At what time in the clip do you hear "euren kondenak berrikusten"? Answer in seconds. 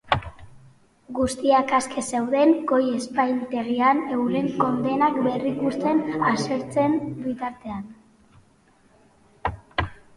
4.17-6.03